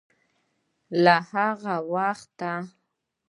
له 1.03 1.15
هغه 1.31 1.73
وخته 1.93 2.51